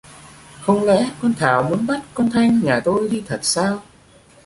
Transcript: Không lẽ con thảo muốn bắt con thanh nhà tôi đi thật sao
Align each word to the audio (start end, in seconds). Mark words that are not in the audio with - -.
Không 0.61 0.83
lẽ 0.83 1.11
con 1.21 1.33
thảo 1.33 1.63
muốn 1.63 1.87
bắt 1.87 2.01
con 2.13 2.29
thanh 2.33 2.59
nhà 2.63 2.81
tôi 2.83 3.09
đi 3.09 3.23
thật 3.27 3.39
sao 3.41 3.81